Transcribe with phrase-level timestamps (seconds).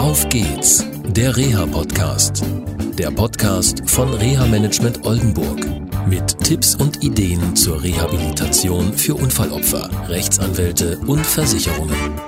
[0.00, 2.42] Auf geht's, der Reha-Podcast.
[2.98, 5.60] Der Podcast von Reha Management Oldenburg.
[6.08, 12.18] Mit Tipps und Ideen zur Rehabilitation für Unfallopfer, Rechtsanwälte und Versicherungen.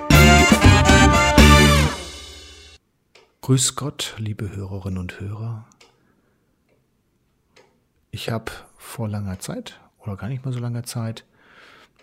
[3.40, 5.64] Grüß Gott, liebe Hörerinnen und Hörer.
[8.10, 11.24] Ich habe vor langer Zeit oder gar nicht mal so langer Zeit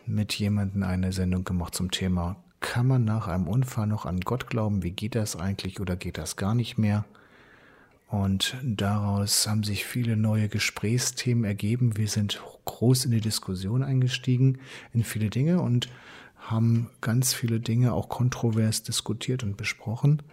[0.07, 4.47] mit jemandem eine Sendung gemacht zum Thema, kann man nach einem Unfall noch an Gott
[4.47, 4.83] glauben?
[4.83, 7.05] Wie geht das eigentlich oder geht das gar nicht mehr?
[8.07, 11.95] Und daraus haben sich viele neue Gesprächsthemen ergeben.
[11.95, 14.57] Wir sind groß in die Diskussion eingestiegen,
[14.93, 15.89] in viele Dinge und
[16.37, 20.23] haben ganz viele Dinge auch kontrovers diskutiert und besprochen.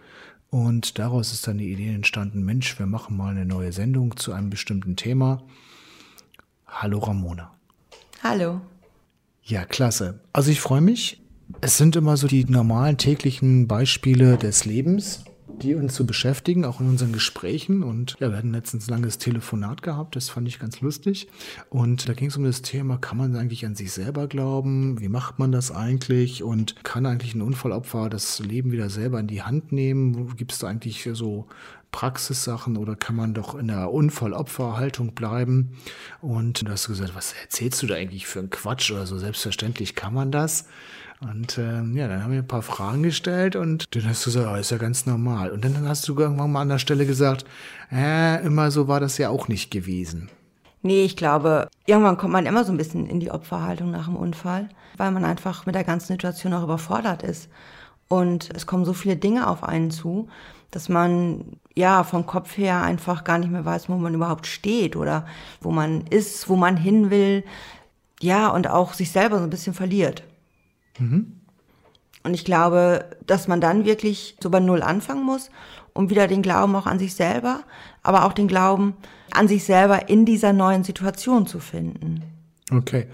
[0.49, 4.33] Und daraus ist dann die Idee entstanden, Mensch, wir machen mal eine neue Sendung zu
[4.33, 5.43] einem bestimmten Thema.
[6.65, 7.53] Hallo Ramona.
[8.23, 8.61] Hallo.
[9.43, 10.19] Ja, klasse.
[10.33, 11.21] Also ich freue mich.
[11.61, 15.23] Es sind immer so die normalen täglichen Beispiele des Lebens,
[15.61, 17.83] die uns so beschäftigen, auch in unseren Gesprächen.
[17.83, 21.27] Und ja, wir hatten letztens ein langes Telefonat gehabt, das fand ich ganz lustig.
[21.69, 24.99] Und da ging es um das Thema, kann man eigentlich an sich selber glauben?
[24.99, 26.43] Wie macht man das eigentlich?
[26.43, 30.35] Und kann eigentlich ein Unfallopfer das Leben wieder selber in die Hand nehmen?
[30.35, 31.47] Gibt es da eigentlich so
[31.91, 35.77] Praxissachen oder kann man doch in der Unfallopferhaltung bleiben?
[36.21, 39.17] Und da hast du gesagt, was erzählst du da eigentlich für einen Quatsch oder so?
[39.17, 40.65] Selbstverständlich kann man das.
[41.19, 44.47] Und ähm, ja, dann haben wir ein paar Fragen gestellt und dann hast du gesagt,
[44.51, 45.51] oh, ist ja ganz normal.
[45.51, 47.45] Und dann hast du irgendwann mal an der Stelle gesagt,
[47.91, 50.29] äh, immer so war das ja auch nicht gewesen.
[50.83, 54.15] Nee, ich glaube, irgendwann kommt man immer so ein bisschen in die Opferhaltung nach dem
[54.15, 57.49] Unfall, weil man einfach mit der ganzen Situation auch überfordert ist.
[58.07, 60.29] Und es kommen so viele Dinge auf einen zu,
[60.71, 64.95] dass man ja vom Kopf her einfach gar nicht mehr weiß, wo man überhaupt steht
[64.95, 65.25] oder
[65.61, 67.43] wo man ist, wo man hin will.
[68.19, 70.23] Ja, und auch sich selber so ein bisschen verliert.
[70.97, 71.33] Mhm.
[72.23, 75.49] Und ich glaube, dass man dann wirklich so bei Null anfangen muss,
[75.93, 77.61] um wieder den Glauben auch an sich selber,
[78.03, 78.95] aber auch den Glauben
[79.31, 82.23] an sich selber in dieser neuen Situation zu finden.
[82.71, 83.07] Okay.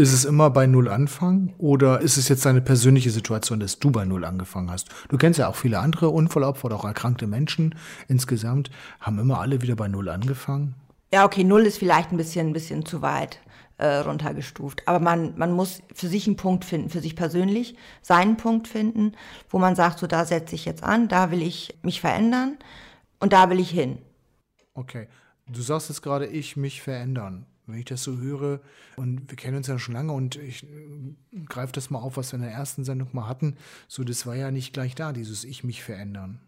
[0.00, 3.90] Ist es immer bei Null anfangen oder ist es jetzt deine persönliche Situation, dass du
[3.90, 4.88] bei Null angefangen hast?
[5.10, 7.74] Du kennst ja auch viele andere Unfallopfer oder auch erkrankte Menschen
[8.08, 8.70] insgesamt.
[8.98, 10.74] Haben immer alle wieder bei Null angefangen?
[11.12, 13.40] Ja, okay, Null ist vielleicht ein bisschen, ein bisschen zu weit
[13.76, 14.88] äh, runtergestuft.
[14.88, 19.12] Aber man, man muss für sich einen Punkt finden, für sich persönlich seinen Punkt finden,
[19.50, 22.56] wo man sagt, so da setze ich jetzt an, da will ich mich verändern
[23.18, 23.98] und da will ich hin.
[24.72, 25.08] Okay.
[25.46, 28.60] Du sagst jetzt gerade, ich mich verändern wenn ich das so höre,
[28.96, 32.32] und wir kennen uns ja schon lange und ich äh, greife das mal auf, was
[32.32, 33.56] wir in der ersten Sendung mal hatten,
[33.88, 36.40] so das war ja nicht gleich da, dieses Ich mich verändern.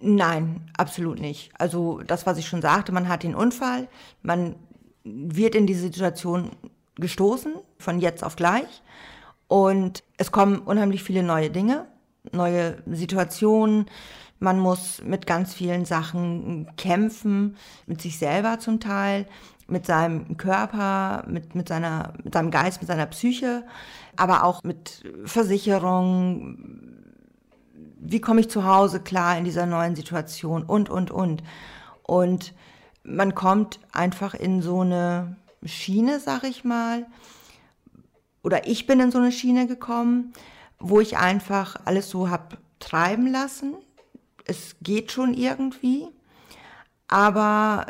[0.00, 1.50] Nein, absolut nicht.
[1.58, 3.88] Also das, was ich schon sagte, man hat den Unfall,
[4.22, 4.56] man
[5.04, 6.50] wird in diese Situation
[6.96, 8.82] gestoßen, von jetzt auf gleich.
[9.48, 11.86] Und es kommen unheimlich viele neue Dinge,
[12.32, 13.86] neue Situationen.
[14.38, 17.56] Man muss mit ganz vielen Sachen kämpfen,
[17.86, 19.26] mit sich selber zum Teil
[19.72, 23.64] mit seinem Körper, mit, mit, seiner, mit seinem Geist, mit seiner Psyche,
[24.16, 26.58] aber auch mit Versicherung.
[27.98, 31.42] Wie komme ich zu Hause klar in dieser neuen Situation und, und, und.
[32.02, 32.52] Und
[33.02, 37.06] man kommt einfach in so eine Schiene, sag ich mal,
[38.42, 40.32] oder ich bin in so eine Schiene gekommen,
[40.78, 43.74] wo ich einfach alles so hab treiben lassen.
[44.44, 46.08] Es geht schon irgendwie,
[47.06, 47.86] aber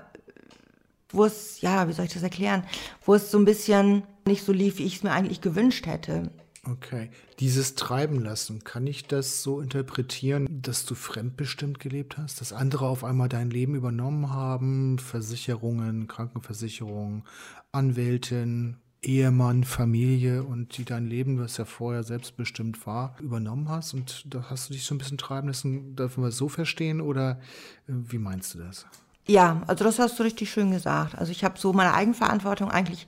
[1.13, 2.65] wo es, ja, wie soll ich das erklären,
[3.05, 6.31] wo es so ein bisschen nicht so lief, wie ich es mir eigentlich gewünscht hätte.
[6.65, 7.11] Okay.
[7.41, 12.41] Dieses Treiben lassen, kann ich das so interpretieren, dass du fremdbestimmt gelebt hast?
[12.41, 14.99] Dass andere auf einmal dein Leben übernommen haben?
[15.01, 17.25] Versicherungen, Krankenversicherung,
[17.73, 23.93] Anwältin, Ehemann, Familie und die dein Leben, was ja vorher selbstbestimmt war, übernommen hast?
[23.93, 25.97] Und da hast du dich so ein bisschen treiben lassen.
[25.97, 27.41] Dürfen wir es so verstehen oder
[27.89, 28.87] äh, wie meinst du das?
[29.27, 31.17] Ja, also das hast du richtig schön gesagt.
[31.17, 33.07] Also ich habe so meine Eigenverantwortung eigentlich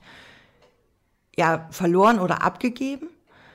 [1.37, 3.07] ja verloren oder abgegeben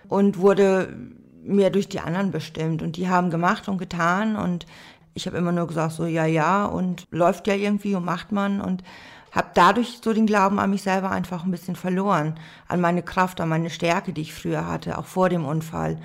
[0.09, 0.95] und wurde
[1.43, 4.67] mir durch die anderen bestimmt und die haben gemacht und getan und
[5.15, 8.61] ich habe immer nur gesagt so ja ja und läuft ja irgendwie und macht man
[8.61, 8.85] und
[9.33, 13.41] habe dadurch so den Glauben an mich selber einfach ein bisschen verloren, an meine Kraft,
[13.41, 15.99] an meine Stärke, die ich früher hatte, auch vor dem Unfall.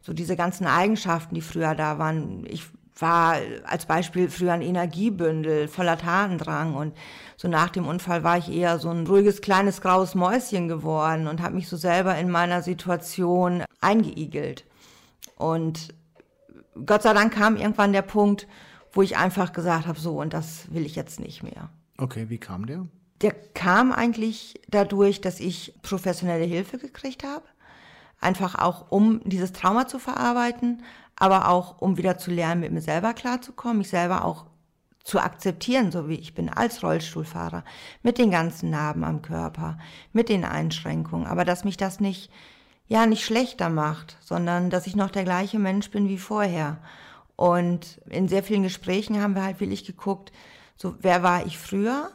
[0.00, 2.46] So diese ganzen Eigenschaften, die früher da waren.
[2.48, 2.66] Ich
[3.00, 6.94] war als Beispiel früher ein Energiebündel voller Tatendrang und
[7.36, 11.40] so nach dem Unfall war ich eher so ein ruhiges kleines graues Mäuschen geworden und
[11.40, 14.64] habe mich so selber in meiner Situation eingeigelt.
[15.36, 15.94] Und
[16.84, 18.48] Gott sei Dank kam irgendwann der Punkt,
[18.92, 21.70] wo ich einfach gesagt habe, so und das will ich jetzt nicht mehr.
[21.98, 22.86] Okay, wie kam der?
[23.20, 27.44] Der kam eigentlich dadurch, dass ich professionelle Hilfe gekriegt habe.
[28.20, 30.82] Einfach auch, um dieses Trauma zu verarbeiten,
[31.18, 34.46] aber auch, um wieder zu lernen, mit mir selber klarzukommen, mich selber auch
[35.02, 37.64] zu akzeptieren, so wie ich bin, als Rollstuhlfahrer,
[38.02, 39.78] mit den ganzen Narben am Körper,
[40.12, 42.30] mit den Einschränkungen, aber dass mich das nicht,
[42.86, 46.78] ja, nicht schlechter macht, sondern dass ich noch der gleiche Mensch bin wie vorher.
[47.36, 50.30] Und in sehr vielen Gesprächen haben wir halt wirklich geguckt,
[50.76, 52.10] so, wer war ich früher?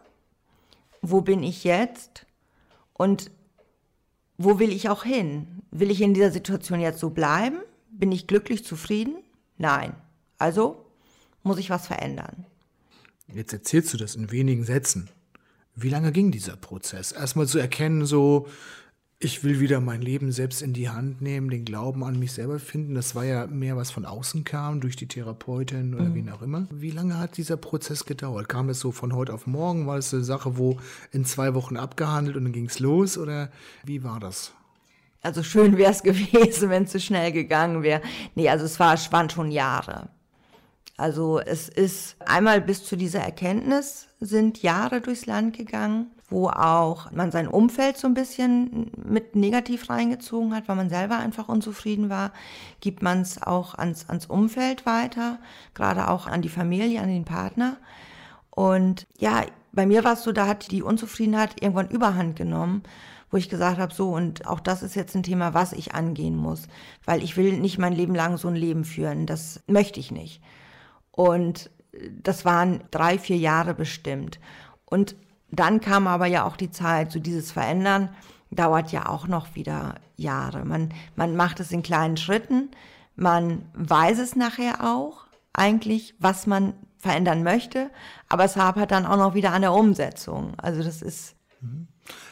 [1.02, 2.26] Wo bin ich jetzt?
[2.94, 3.32] Und
[4.38, 5.64] wo will ich auch hin?
[5.72, 7.58] Will ich in dieser Situation jetzt so bleiben?
[7.96, 9.16] Bin ich glücklich, zufrieden?
[9.58, 9.96] Nein.
[10.38, 10.86] Also
[11.44, 12.46] muss ich was verändern.
[13.28, 15.10] Jetzt erzählst du das in wenigen Sätzen.
[15.76, 17.12] Wie lange ging dieser Prozess?
[17.12, 18.48] Erstmal zu erkennen, so,
[19.20, 22.60] ich will wieder mein Leben selbst in die Hand nehmen, den Glauben an mich selber
[22.60, 22.94] finden.
[22.96, 26.16] Das war ja mehr, was von außen kam, durch die Therapeutin oder mhm.
[26.16, 26.68] wen auch immer.
[26.72, 28.50] Wie lange hat dieser Prozess gedauert?
[28.50, 29.88] Kam es so von heute auf morgen?
[29.88, 30.78] War es eine Sache, wo
[31.12, 33.18] in zwei Wochen abgehandelt und dann ging es los?
[33.18, 33.52] Oder
[33.86, 34.54] wie war das?
[35.24, 38.02] Also schön wäre es gewesen, wenn es so schnell gegangen wäre.
[38.36, 40.10] Nee, also es war, waren schon Jahre.
[40.96, 47.12] Also es ist einmal bis zu dieser Erkenntnis sind Jahre durchs Land gegangen, wo auch
[47.12, 52.10] man sein Umfeld so ein bisschen mit negativ reingezogen hat, weil man selber einfach unzufrieden
[52.10, 52.32] war,
[52.80, 55.40] gibt man es auch ans, ans Umfeld weiter,
[55.74, 57.78] gerade auch an die Familie, an den Partner.
[58.52, 62.84] Und ja, bei mir war es so, da hat die Unzufriedenheit irgendwann überhand genommen
[63.34, 66.36] wo ich gesagt habe, so, und auch das ist jetzt ein Thema, was ich angehen
[66.36, 66.68] muss,
[67.04, 70.40] weil ich will nicht mein Leben lang so ein Leben führen, das möchte ich nicht.
[71.10, 71.72] Und
[72.22, 74.40] das waren drei, vier Jahre bestimmt.
[74.86, 75.16] Und
[75.50, 78.10] dann kam aber ja auch die Zeit, so dieses Verändern
[78.52, 80.64] dauert ja auch noch wieder Jahre.
[80.64, 82.70] Man, man macht es in kleinen Schritten,
[83.16, 87.90] man weiß es nachher auch eigentlich, was man verändern möchte,
[88.30, 90.54] aber es hapert dann auch noch wieder an der Umsetzung.
[90.58, 91.36] Also das ist.
[91.62, 91.88] Mhm.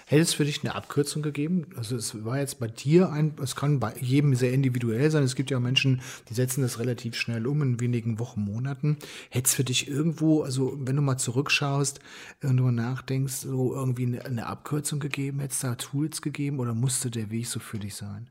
[0.05, 1.67] Hätte es für dich eine Abkürzung gegeben?
[1.77, 5.23] Also es war jetzt bei dir ein, es kann bei jedem sehr individuell sein.
[5.23, 8.97] Es gibt ja Menschen, die setzen das relativ schnell um in wenigen Wochen, Monaten.
[9.29, 12.01] Hätte es für dich irgendwo, also wenn du mal zurückschaust,
[12.41, 15.39] irgendwo nachdenkst, so irgendwie eine, eine Abkürzung gegeben?
[15.39, 18.29] Hätte es da Tools gegeben oder musste der Weg so für dich sein?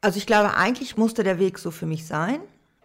[0.00, 2.40] Also ich glaube, eigentlich musste der Weg so für mich sein,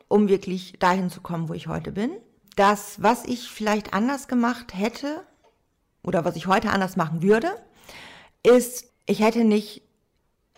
[0.08, 2.12] um wirklich dahin zu kommen, wo ich heute bin.
[2.56, 5.24] Das, was ich vielleicht anders gemacht hätte
[6.04, 7.50] oder was ich heute anders machen würde,
[8.46, 9.82] ist, ich hätte nicht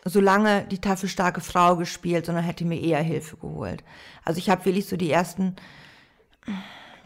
[0.06, 3.84] so lange die taffelstarke Frau gespielt, sondern hätte mir eher Hilfe geholt.
[4.24, 5.56] Also ich habe wirklich so die ersten,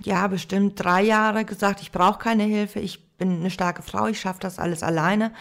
[0.03, 4.19] ja, bestimmt drei Jahre gesagt, ich brauche keine Hilfe, ich bin eine starke Frau, ich
[4.19, 5.33] schaffe das alles alleine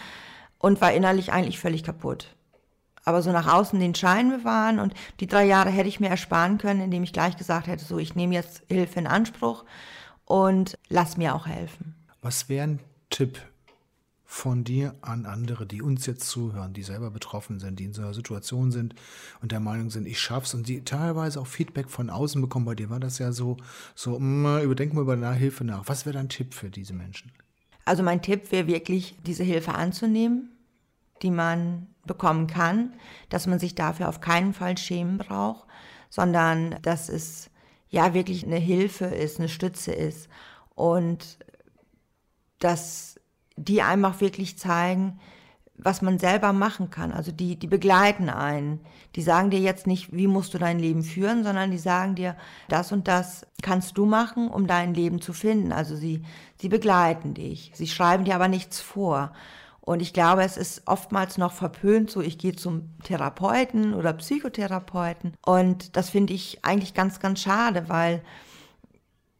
[0.57, 2.35] und war innerlich eigentlich völlig kaputt.
[3.03, 6.57] Aber so nach außen den Schein bewahren und die drei Jahre hätte ich mir ersparen
[6.59, 9.65] können, indem ich gleich gesagt hätte, so ich nehme jetzt Hilfe in Anspruch
[10.25, 11.95] und lass mir auch helfen.
[12.21, 12.79] Was wäre ein
[13.09, 13.41] Tipp
[14.31, 18.01] von dir an andere, die uns jetzt zuhören, die selber betroffen sind, die in so
[18.01, 18.95] einer Situation sind
[19.41, 22.65] und der Meinung sind, ich schaff's und die teilweise auch Feedback von außen bekommen.
[22.65, 23.57] Bei dir war das ja so,
[23.93, 25.89] so mm, überdenken wir über Hilfe nach.
[25.89, 27.33] Was wäre dein Tipp für diese Menschen?
[27.83, 30.49] Also mein Tipp wäre wirklich, diese Hilfe anzunehmen,
[31.21, 32.93] die man bekommen kann,
[33.27, 35.67] dass man sich dafür auf keinen Fall schämen braucht,
[36.09, 37.49] sondern dass es
[37.89, 40.29] ja wirklich eine Hilfe ist, eine Stütze ist
[40.73, 41.37] und
[42.59, 43.19] dass
[43.57, 45.19] die einem auch wirklich zeigen,
[45.83, 47.11] was man selber machen kann.
[47.11, 48.79] Also die, die begleiten einen.
[49.15, 52.35] Die sagen dir jetzt nicht, wie musst du dein Leben führen, sondern die sagen dir,
[52.69, 55.71] das und das kannst du machen, um dein Leben zu finden.
[55.71, 56.23] Also sie,
[56.59, 57.71] sie begleiten dich.
[57.73, 59.33] Sie schreiben dir aber nichts vor.
[59.81, 65.33] Und ich glaube, es ist oftmals noch verpönt, so ich gehe zum Therapeuten oder Psychotherapeuten.
[65.43, 68.21] Und das finde ich eigentlich ganz, ganz schade, weil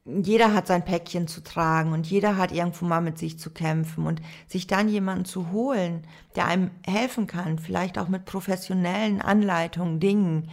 [0.05, 4.07] jeder hat sein Päckchen zu tragen und jeder hat irgendwo mal mit sich zu kämpfen
[4.07, 9.99] und sich dann jemanden zu holen, der einem helfen kann, vielleicht auch mit professionellen Anleitungen,
[9.99, 10.49] Dingen.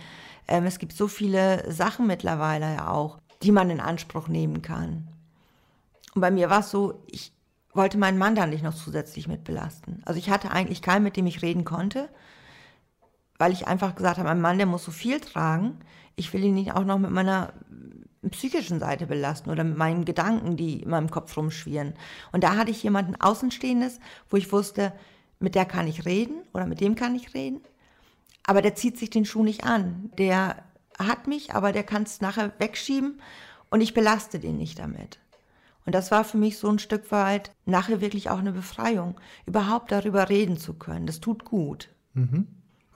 [0.46, 5.08] Ähm, es gibt so viele Sachen mittlerweile ja auch, die man in Anspruch nehmen kann.
[6.14, 7.32] Und bei mir war es so, ich
[7.72, 10.02] wollte meinen Mann dann nicht noch zusätzlich mit belasten.
[10.04, 12.10] Also ich hatte eigentlich keinen, mit dem ich reden konnte,
[13.38, 15.78] weil ich einfach gesagt habe, mein Mann, der muss so viel tragen.
[16.16, 17.52] Ich will ihn nicht auch noch mit meiner
[18.30, 21.94] psychischen Seite belasten oder mit meinen Gedanken, die in meinem Kopf rumschwirren.
[22.32, 24.92] Und da hatte ich jemanden Außenstehendes, wo ich wusste,
[25.40, 27.60] mit der kann ich reden oder mit dem kann ich reden.
[28.44, 30.10] Aber der zieht sich den Schuh nicht an.
[30.18, 30.64] Der
[30.98, 33.20] hat mich, aber der kann es nachher wegschieben
[33.70, 35.20] und ich belaste den nicht damit.
[35.86, 39.90] Und das war für mich so ein Stück weit nachher wirklich auch eine Befreiung, überhaupt
[39.90, 41.06] darüber reden zu können.
[41.06, 41.88] Das tut gut.
[42.12, 42.46] Mhm.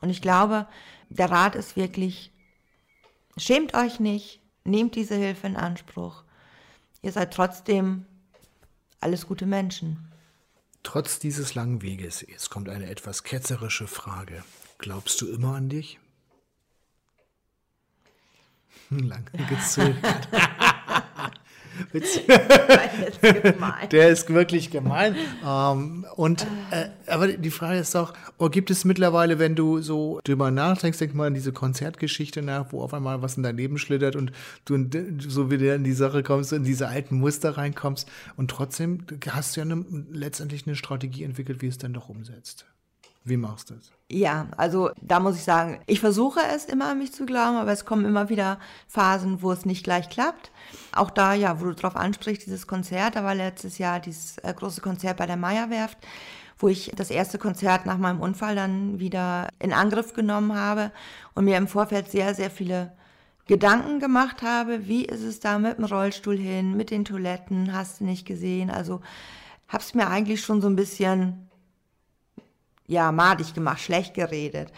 [0.02, 0.66] Und ich glaube,
[1.08, 2.32] der Rat ist wirklich,
[3.38, 6.22] schämt euch nicht, Nehmt diese Hilfe in Anspruch.
[7.02, 8.06] Ihr seid trotzdem
[9.00, 10.08] alles gute Menschen.
[10.82, 14.44] Trotz dieses langen Weges, jetzt kommt eine etwas ketzerische Frage.
[14.78, 15.98] Glaubst du immer an dich?
[18.88, 20.28] Hm, Lange gezögert.
[23.90, 25.16] Der ist wirklich gemein.
[25.46, 30.20] Ähm, und äh, aber die Frage ist doch, oh, gibt es mittlerweile, wenn du so
[30.24, 33.78] drüber nachdenkst, denk mal an diese Konzertgeschichte nach, wo auf einmal was in dein Leben
[33.78, 34.32] schlittert und
[34.64, 34.78] du
[35.18, 39.60] so wieder in die Sache kommst, in diese alten Muster reinkommst und trotzdem hast du
[39.60, 42.66] ja eine, letztendlich eine Strategie entwickelt, wie es dann doch umsetzt.
[43.24, 43.92] Wie machst du es?
[44.14, 47.72] Ja, also da muss ich sagen, ich versuche es immer an mich zu glauben, aber
[47.72, 50.50] es kommen immer wieder Phasen, wo es nicht gleich klappt.
[50.94, 54.52] Auch da, ja, wo du drauf ansprichst, dieses Konzert, da war letztes Jahr dieses äh,
[54.52, 55.96] große Konzert bei der Meierwerft,
[56.58, 60.92] wo ich das erste Konzert nach meinem Unfall dann wieder in Angriff genommen habe
[61.34, 62.92] und mir im Vorfeld sehr, sehr viele
[63.46, 68.00] Gedanken gemacht habe, wie ist es da mit dem Rollstuhl hin, mit den Toiletten, hast
[68.00, 68.68] du nicht gesehen.
[68.68, 69.00] Also
[69.68, 71.48] hab's mir eigentlich schon so ein bisschen
[72.86, 74.72] ja, madig gemacht, schlecht geredet.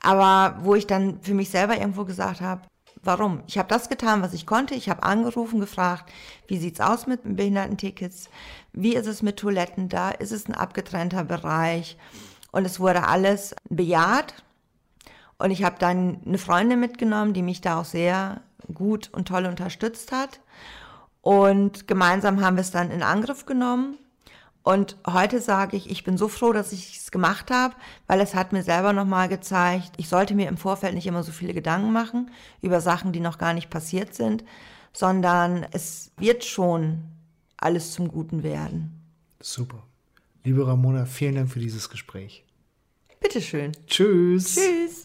[0.00, 2.62] Aber wo ich dann für mich selber irgendwo gesagt habe,
[3.02, 3.42] warum?
[3.46, 4.74] Ich habe das getan, was ich konnte.
[4.74, 6.10] Ich habe angerufen, gefragt,
[6.46, 8.28] wie sieht's aus mit Behindertentickets?
[8.72, 10.10] Wie ist es mit Toiletten da?
[10.10, 11.96] Ist es ein abgetrennter Bereich?
[12.52, 14.34] Und es wurde alles bejaht.
[15.38, 18.42] Und ich habe dann eine Freundin mitgenommen, die mich da auch sehr
[18.72, 20.40] gut und toll unterstützt hat.
[21.22, 23.98] Und gemeinsam haben wir es dann in Angriff genommen.
[24.62, 27.74] Und heute sage ich, ich bin so froh, dass ich es gemacht habe,
[28.06, 31.32] weil es hat mir selber nochmal gezeigt, ich sollte mir im Vorfeld nicht immer so
[31.32, 34.44] viele Gedanken machen über Sachen, die noch gar nicht passiert sind,
[34.92, 37.04] sondern es wird schon
[37.56, 39.00] alles zum Guten werden.
[39.40, 39.82] Super.
[40.44, 42.44] Liebe Ramona, vielen Dank für dieses Gespräch.
[43.20, 43.72] Bitteschön.
[43.86, 44.56] Tschüss.
[44.56, 45.04] Tschüss.